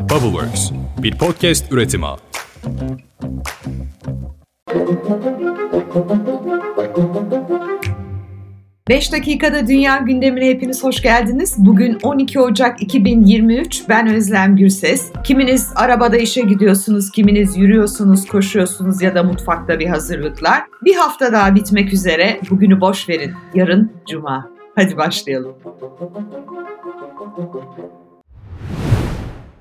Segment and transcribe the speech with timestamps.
[0.00, 0.70] Bubbleworks,
[1.02, 2.06] bir podcast üretimi.
[8.88, 11.54] Beş dakikada dünya gündemine hepiniz hoş geldiniz.
[11.58, 13.88] Bugün 12 Ocak 2023.
[13.88, 15.12] Ben Özlem Gürses.
[15.24, 20.62] Kiminiz arabada işe gidiyorsunuz, kiminiz yürüyorsunuz, koşuyorsunuz ya da mutfakta bir hazırlıklar.
[20.84, 22.40] Bir hafta daha bitmek üzere.
[22.50, 23.32] Bugünü boş verin.
[23.54, 24.50] Yarın Cuma.
[24.74, 25.54] Hadi başlayalım.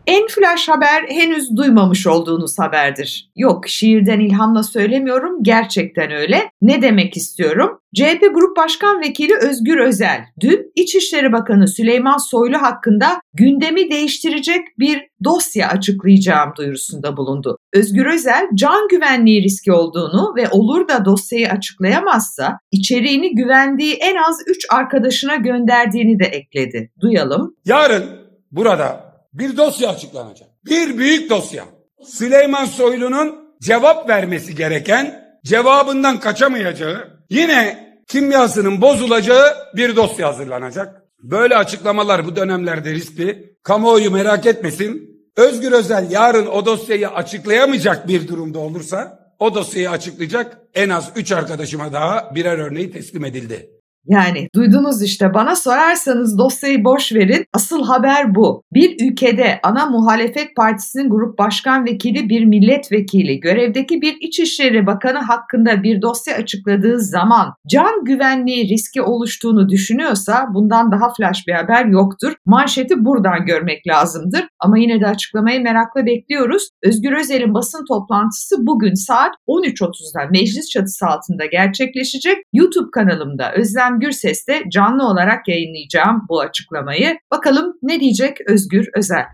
[0.09, 3.31] En flash haber henüz duymamış olduğunuz haberdir.
[3.35, 6.51] Yok şiirden ilhamla söylemiyorum gerçekten öyle.
[6.61, 7.79] Ne demek istiyorum?
[7.95, 15.01] CHP Grup Başkan Vekili Özgür Özel dün İçişleri Bakanı Süleyman Soylu hakkında gündemi değiştirecek bir
[15.23, 17.57] dosya açıklayacağım duyurusunda bulundu.
[17.73, 24.37] Özgür Özel can güvenliği riski olduğunu ve olur da dosyayı açıklayamazsa içeriğini güvendiği en az
[24.47, 26.91] 3 arkadaşına gönderdiğini de ekledi.
[27.01, 27.55] Duyalım.
[27.65, 28.05] Yarın
[28.51, 29.08] burada
[29.39, 30.49] bir dosya açıklanacak.
[30.65, 31.65] Bir büyük dosya.
[32.05, 41.03] Süleyman Soylu'nun cevap vermesi gereken, cevabından kaçamayacağı, yine kimyasının bozulacağı bir dosya hazırlanacak.
[41.23, 43.55] Böyle açıklamalar bu dönemlerde riskli.
[43.63, 45.09] Kamuoyu merak etmesin.
[45.37, 51.31] Özgür Özel yarın o dosyayı açıklayamayacak bir durumda olursa o dosyayı açıklayacak en az 3
[51.31, 53.78] arkadaşıma daha birer örneği teslim edildi.
[54.09, 57.45] Yani duydunuz işte bana sorarsanız dosyayı boş verin.
[57.53, 58.63] Asıl haber bu.
[58.73, 65.83] Bir ülkede ana muhalefet partisinin grup başkan vekili bir milletvekili görevdeki bir İçişleri Bakanı hakkında
[65.83, 72.33] bir dosya açıkladığı zaman can güvenliği riski oluştuğunu düşünüyorsa bundan daha flash bir haber yoktur.
[72.45, 74.47] Manşeti buradan görmek lazımdır.
[74.59, 76.69] Ama yine de açıklamayı merakla bekliyoruz.
[76.83, 82.37] Özgür Özel'in basın toplantısı bugün saat 13.30'da meclis çatısı altında gerçekleşecek.
[82.53, 87.17] YouTube kanalımda Özlem Gürses'te canlı olarak yayınlayacağım bu açıklamayı.
[87.31, 89.25] Bakalım ne diyecek Özgür Özel?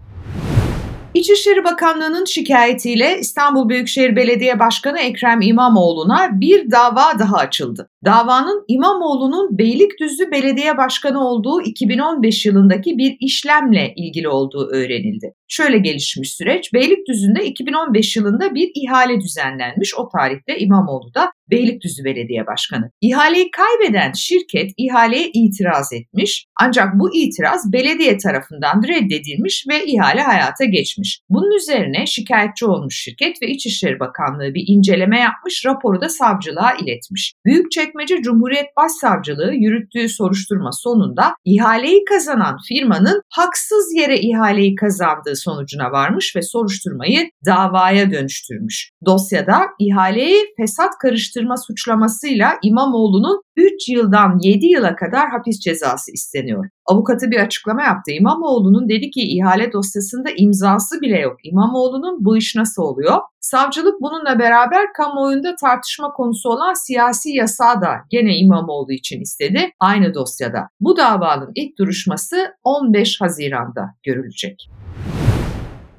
[1.15, 7.89] İçişleri Bakanlığı'nın şikayetiyle İstanbul Büyükşehir Belediye Başkanı Ekrem İmamoğlu'na bir dava daha açıldı.
[8.05, 15.33] Davanın İmamoğlu'nun Beylikdüzü Belediye Başkanı olduğu 2015 yılındaki bir işlemle ilgili olduğu öğrenildi.
[15.47, 19.95] Şöyle gelişmiş süreç, Beylikdüzü'nde 2015 yılında bir ihale düzenlenmiş.
[19.97, 22.91] O tarihte İmamoğlu da Beylikdüzü Belediye Başkanı.
[23.01, 26.45] İhaleyi kaybeden şirket ihaleye itiraz etmiş.
[26.61, 31.19] Ancak bu itiraz belediye tarafından reddedilmiş ve ihale hayata geçmiş.
[31.29, 37.33] Bunun üzerine şikayetçi olmuş şirket ve İçişleri Bakanlığı bir inceleme yapmış, raporu da savcılığa iletmiş.
[37.45, 46.35] Büyükçekmece Cumhuriyet Başsavcılığı yürüttüğü soruşturma sonunda ihaleyi kazanan firmanın haksız yere ihaleyi kazandığı sonucuna varmış
[46.35, 48.91] ve soruşturmayı davaya dönüştürmüş.
[49.05, 56.69] Dosyada ihaleyi fesat karıştırma suçlamasıyla İmamoğlu'nun 3 yıldan 7 yıla kadar hapis cezası isteniyor.
[56.85, 58.11] Avukatı bir açıklama yaptı.
[58.11, 61.37] İmamoğlu'nun dedi ki ihale dosyasında imzası bile yok.
[61.43, 63.17] İmamoğlu'nun bu iş nasıl oluyor?
[63.41, 70.13] Savcılık bununla beraber kamuoyunda tartışma konusu olan siyasi yasağı da gene İmamoğlu için istedi aynı
[70.13, 70.59] dosyada.
[70.79, 74.69] Bu davanın ilk duruşması 15 Haziran'da görülecek.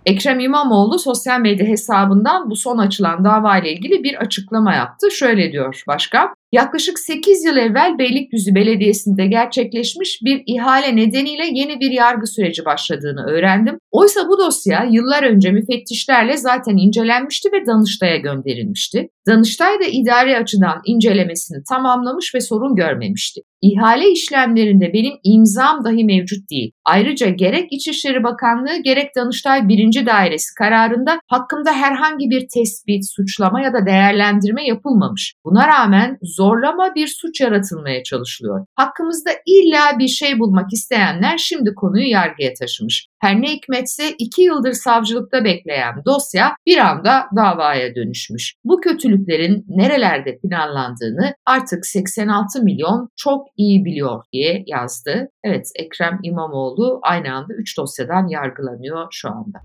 [0.06, 5.10] Ekrem İmamoğlu sosyal medya hesabından bu son açılan dava ile ilgili bir açıklama yaptı.
[5.10, 6.28] Şöyle diyor başkan.
[6.52, 13.26] Yaklaşık 8 yıl evvel Beylikdüzü Belediyesi'nde gerçekleşmiş bir ihale nedeniyle yeni bir yargı süreci başladığını
[13.26, 13.78] öğrendim.
[13.90, 19.08] Oysa bu dosya yıllar önce müfettişlerle zaten incelenmişti ve Danıştay'a gönderilmişti.
[19.26, 23.40] Danıştay da idari açıdan incelemesini tamamlamış ve sorun görmemişti.
[23.62, 26.72] İhale işlemlerinde benim imzam dahi mevcut değil.
[26.84, 30.06] Ayrıca gerek İçişleri Bakanlığı gerek Danıştay 1.
[30.06, 35.34] Dairesi kararında hakkımda herhangi bir tespit, suçlama ya da değerlendirme yapılmamış.
[35.44, 38.66] Buna rağmen zorlama bir suç yaratılmaya çalışılıyor.
[38.74, 43.06] Hakkımızda illa bir şey bulmak isteyenler şimdi konuyu yargıya taşımış.
[43.26, 48.54] Her ne hikmetse iki yıldır savcılıkta bekleyen dosya bir anda davaya dönüşmüş.
[48.64, 55.28] Bu kötülüklerin nerelerde planlandığını artık 86 milyon çok iyi biliyor diye yazdı.
[55.44, 59.58] Evet Ekrem İmamoğlu aynı anda 3 dosyadan yargılanıyor şu anda.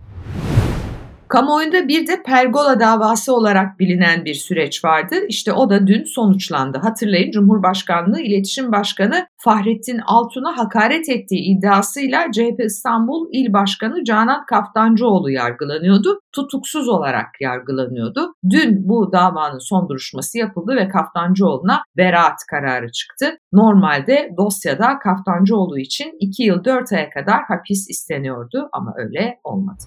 [1.31, 5.15] Kamuoyunda bir de pergola davası olarak bilinen bir süreç vardı.
[5.27, 6.77] İşte o da dün sonuçlandı.
[6.77, 15.31] Hatırlayın Cumhurbaşkanlığı İletişim Başkanı Fahrettin Altun'a hakaret ettiği iddiasıyla CHP İstanbul İl Başkanı Canan Kaftancıoğlu
[15.31, 16.19] yargılanıyordu.
[16.31, 18.33] Tutuksuz olarak yargılanıyordu.
[18.49, 23.37] Dün bu davanın son duruşması yapıldı ve Kaftancıoğlu'na beraat kararı çıktı.
[23.53, 29.83] Normalde dosyada Kaftancıoğlu için 2 yıl 4 aya kadar hapis isteniyordu ama öyle olmadı.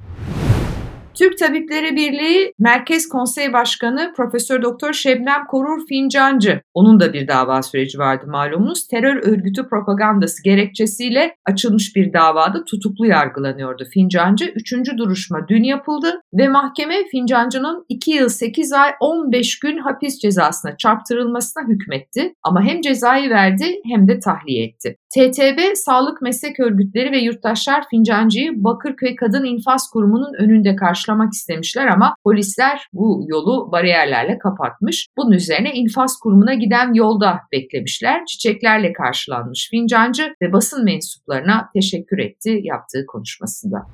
[1.15, 6.61] Türk Tabipleri Birliği Merkez Konsey Başkanı Profesör Doktor Şebnem Korur Fincancı.
[6.75, 8.89] Onun da bir dava süreci vardı malumunuz.
[8.89, 14.45] Terör örgütü propagandası gerekçesiyle açılmış bir davada tutuklu yargılanıyordu Fincancı.
[14.45, 20.77] Üçüncü duruşma dün yapıldı ve mahkeme Fincancı'nın 2 yıl 8 ay 15 gün hapis cezasına
[20.77, 22.35] çarptırılmasına hükmetti.
[22.43, 24.97] Ama hem cezayı verdi hem de tahliye etti.
[25.15, 32.15] TTB Sağlık Meslek Örgütleri ve yurttaşlar Fincancı'yı Bakırköy Kadın İnfaz Kurumu'nun önünde karşılamak istemişler ama
[32.25, 35.09] polisler bu yolu bariyerlerle kapatmış.
[35.17, 38.25] Bunun üzerine infaz kurumuna giden yolda beklemişler.
[38.27, 43.87] Çiçeklerle karşılanmış Fincancı ve basın mensuplarına teşekkür etti yaptığı konuşmasında.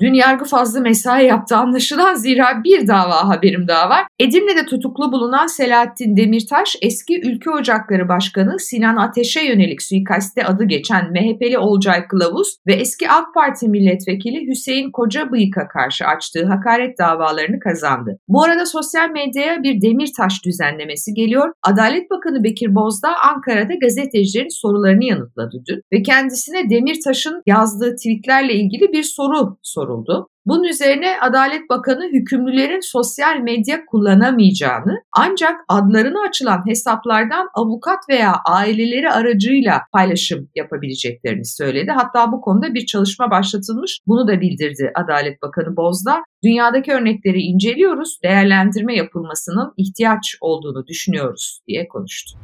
[0.00, 4.06] Dün yargı fazla mesai yaptı anlaşılan zira bir dava haberim daha var.
[4.18, 11.10] Edirne'de tutuklu bulunan Selahattin Demirtaş eski Ülke Ocakları Başkanı Sinan Ateş'e yönelik suikaste adı geçen
[11.12, 18.18] MHP'li Olcay Kılavuz ve eski AK Parti milletvekili Hüseyin Kocabıyık'a karşı açtığı hakaret davalarını kazandı.
[18.28, 21.52] Bu arada sosyal medyaya bir Demirtaş düzenlemesi geliyor.
[21.62, 28.92] Adalet Bakanı Bekir Bozdağ Ankara'da gazetecilerin sorularını yanıtladı dün ve kendisine Demirtaş'ın yazdığı tweetlerle ilgili
[28.92, 30.28] bir soru sordu soruldu.
[30.46, 39.10] Bunun üzerine Adalet Bakanı hükümlülerin sosyal medya kullanamayacağını ancak adlarını açılan hesaplardan avukat veya aileleri
[39.10, 41.90] aracıyla paylaşım yapabileceklerini söyledi.
[41.90, 44.00] Hatta bu konuda bir çalışma başlatılmış.
[44.06, 46.22] Bunu da bildirdi Adalet Bakanı Bozda.
[46.44, 52.38] Dünyadaki örnekleri inceliyoruz, değerlendirme yapılmasının ihtiyaç olduğunu düşünüyoruz diye konuştu.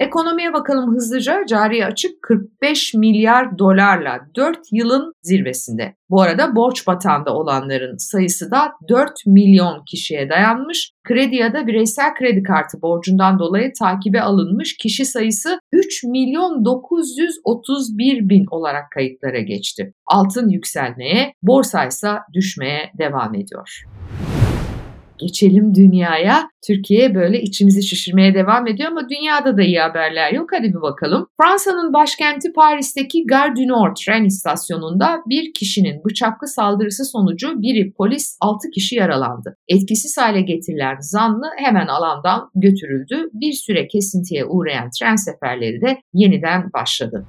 [0.00, 1.46] Ekonomiye bakalım hızlıca.
[1.48, 5.94] Cari açık 45 milyar dolarla 4 yılın zirvesinde.
[6.10, 10.92] Bu arada borç batağında olanların sayısı da 4 milyon kişiye dayanmış.
[11.04, 18.28] Kredi ya da bireysel kredi kartı borcundan dolayı takibe alınmış kişi sayısı 3 milyon 931
[18.28, 19.94] bin olarak kayıtlara geçti.
[20.06, 23.84] Altın yükselmeye, borsa ise düşmeye devam ediyor
[25.18, 26.48] geçelim dünyaya.
[26.66, 30.50] Türkiye böyle içimizi şişirmeye devam ediyor ama dünyada da iyi haberler yok.
[30.52, 31.26] Hadi bir bakalım.
[31.40, 38.36] Fransa'nın başkenti Paris'teki Gare du Nord tren istasyonunda bir kişinin bıçaklı saldırısı sonucu biri polis
[38.40, 39.56] 6 kişi yaralandı.
[39.68, 43.30] Etkisiz hale getirilen zanlı hemen alandan götürüldü.
[43.32, 47.26] Bir süre kesintiye uğrayan tren seferleri de yeniden başladı.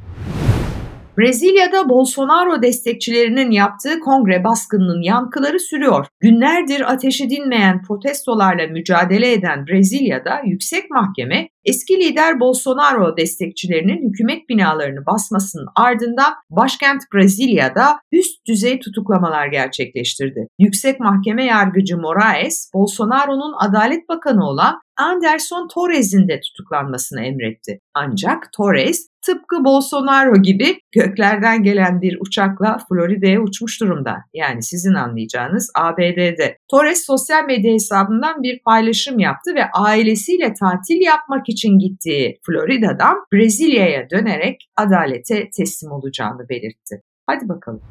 [1.19, 6.06] Brezilya'da Bolsonaro destekçilerinin yaptığı kongre baskınının yankıları sürüyor.
[6.19, 15.06] Günlerdir ateşi dinmeyen protestolarla mücadele eden Brezilya'da yüksek mahkeme eski lider Bolsonaro destekçilerinin hükümet binalarını
[15.06, 20.48] basmasının ardından başkent Brezilya'da üst düzey tutuklamalar gerçekleştirdi.
[20.60, 27.80] Yüksek Mahkeme Yargıcı Moraes, Bolsonaro'nun Adalet Bakanı olan Anderson Torres'in de tutuklanmasını emretti.
[27.94, 34.18] Ancak Torres tıpkı Bolsonaro gibi göklerden gelen bir uçakla Florida'ya uçmuş durumda.
[34.33, 36.57] Yani sizin anlayacağınız ABD'de.
[36.71, 44.09] Torres sosyal medya hesabından bir paylaşım yaptı ve ailesiyle tatil yapmak için gittiği Florida'dan Brezilya'ya
[44.09, 47.03] dönerek adalete teslim olacağını belirtti.
[47.27, 47.81] Hadi bakalım.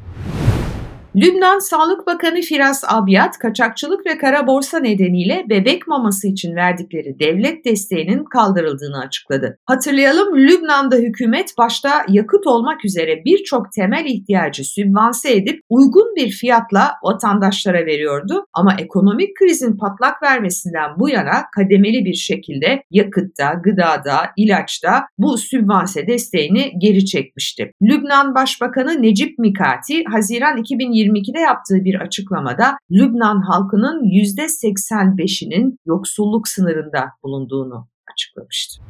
[1.20, 7.64] Lübnan Sağlık Bakanı Firas Abyad, kaçakçılık ve kara borsa nedeniyle bebek maması için verdikleri devlet
[7.64, 9.58] desteğinin kaldırıldığını açıkladı.
[9.66, 16.92] Hatırlayalım Lübnan'da hükümet başta yakıt olmak üzere birçok temel ihtiyacı sübvanse edip uygun bir fiyatla
[17.02, 18.44] vatandaşlara veriyordu.
[18.54, 26.06] Ama ekonomik krizin patlak vermesinden bu yana kademeli bir şekilde yakıtta, gıdada, ilaçta bu sübvanse
[26.06, 27.72] desteğini geri çekmişti.
[27.82, 37.04] Lübnan Başbakanı Necip Mikati, Haziran 2020 2022'de yaptığı bir açıklamada Lübnan halkının %85'inin yoksulluk sınırında
[37.22, 38.82] bulunduğunu açıklamıştı.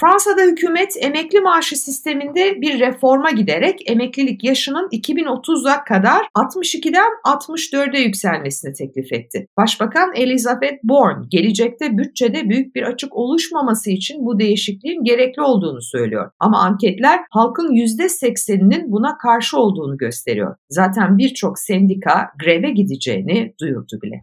[0.00, 8.72] Fransa'da hükümet emekli maaşı sisteminde bir reforma giderek emeklilik yaşının 2030'a kadar 62'den 64'e yükselmesini
[8.72, 9.48] teklif etti.
[9.56, 16.30] Başbakan Elizabeth Bourne gelecekte bütçede büyük bir açık oluşmaması için bu değişikliğin gerekli olduğunu söylüyor.
[16.40, 20.56] Ama anketler halkın %80'inin buna karşı olduğunu gösteriyor.
[20.70, 24.22] Zaten birçok sendika greve gideceğini duyurdu bile.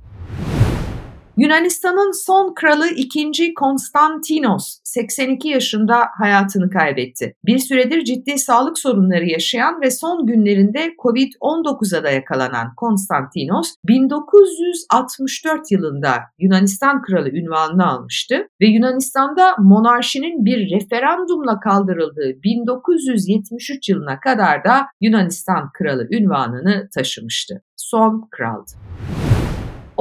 [1.37, 3.53] Yunanistan'ın son kralı 2.
[3.53, 7.35] Konstantinos 82 yaşında hayatını kaybetti.
[7.45, 16.13] Bir süredir ciddi sağlık sorunları yaşayan ve son günlerinde Covid-19'a da yakalanan Konstantinos 1964 yılında
[16.39, 25.69] Yunanistan kralı ünvanını almıştı ve Yunanistan'da monarşinin bir referandumla kaldırıldığı 1973 yılına kadar da Yunanistan
[25.73, 27.61] kralı ünvanını taşımıştı.
[27.75, 28.71] Son kraldı.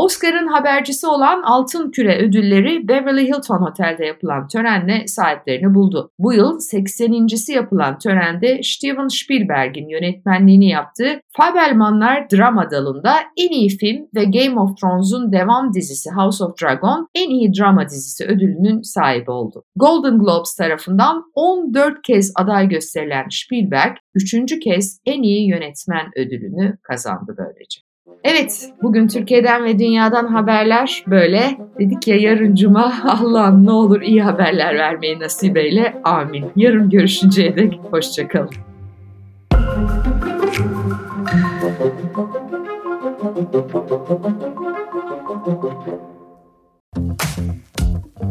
[0.02, 6.10] Oscar'ın habercisi olan Altın Küre ödülleri Beverly Hilton Otel'de yapılan törenle sahiplerini buldu.
[6.18, 14.08] Bu yıl 80.si yapılan törende Steven Spielberg'in yönetmenliğini yaptığı Fabelmanlar drama dalında en iyi film
[14.14, 19.30] ve Game of Thrones'un devam dizisi House of Dragon en iyi drama dizisi ödülünün sahibi
[19.30, 19.64] oldu.
[19.76, 27.34] Golden Globes tarafından 14 kez aday gösterilen Spielberg, üçüncü kez en iyi yönetmen ödülünü kazandı
[27.38, 27.91] böylece.
[28.24, 31.58] Evet, bugün Türkiye'den ve dünyadan haberler böyle.
[31.78, 36.00] Dedik ya yarın cuma Allah'ım ne olur iyi haberler vermeyi nasip eyle.
[36.04, 36.44] Amin.
[36.56, 38.50] Yarın görüşünceye dek hoşçakalın.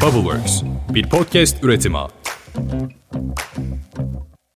[0.01, 0.63] Bubbleworks
[0.93, 1.97] bir podcast üretimi.